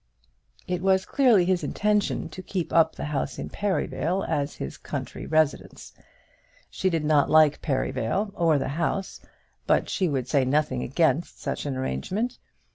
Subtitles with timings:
[0.67, 5.27] It was clearly his intention to keep up the house in Perivale as his country
[5.27, 5.93] residence.
[6.71, 9.21] She did not like Perivale or the house,
[9.67, 12.39] but she would say nothing against such an arrangement.